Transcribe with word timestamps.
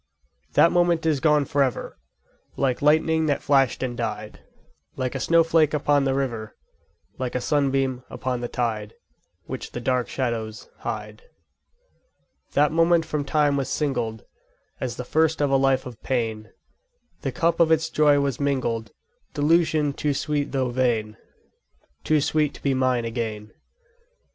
_5 0.47 0.47
2. 0.53 0.53
That 0.53 0.71
moment 0.71 1.05
is 1.05 1.19
gone 1.19 1.45
for 1.45 1.61
ever, 1.61 1.95
Like 2.57 2.81
lightning 2.81 3.27
that 3.27 3.43
flashed 3.43 3.83
and 3.83 3.95
died 3.95 4.39
Like 4.95 5.13
a 5.13 5.19
snowflake 5.19 5.75
upon 5.75 6.05
the 6.05 6.15
river 6.15 6.55
Like 7.19 7.35
a 7.35 7.39
sunbeam 7.39 8.03
upon 8.09 8.41
the 8.41 8.47
tide, 8.47 8.95
Which 9.45 9.73
the 9.73 9.79
dark 9.79 10.09
shadows 10.09 10.69
hide. 10.79 11.17
_10 12.49 12.53
3. 12.53 12.53
That 12.53 12.71
moment 12.71 13.05
from 13.05 13.23
time 13.23 13.57
was 13.57 13.69
singled 13.69 14.25
As 14.79 14.95
the 14.95 15.05
first 15.05 15.39
of 15.39 15.51
a 15.51 15.55
life 15.55 15.85
of 15.85 16.01
pain; 16.01 16.49
The 17.21 17.31
cup 17.31 17.59
of 17.59 17.71
its 17.71 17.87
joy 17.87 18.19
was 18.19 18.39
mingled 18.39 18.89
Delusion 19.35 19.93
too 19.93 20.15
sweet 20.15 20.51
though 20.51 20.69
vain! 20.71 21.15
Too 22.03 22.21
sweet 22.21 22.55
to 22.55 22.63
be 22.63 22.73
mine 22.73 23.05
again. 23.05 23.51